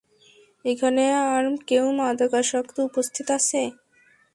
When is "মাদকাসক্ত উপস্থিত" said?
1.99-3.27